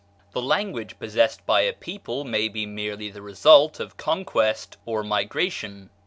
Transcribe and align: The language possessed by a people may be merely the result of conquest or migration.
The 0.31 0.41
language 0.41 0.97
possessed 0.97 1.45
by 1.45 1.61
a 1.61 1.73
people 1.73 2.23
may 2.25 2.47
be 2.47 2.65
merely 2.65 3.11
the 3.11 3.21
result 3.21 3.79
of 3.79 3.97
conquest 3.97 4.77
or 4.83 5.03
migration. 5.03 5.91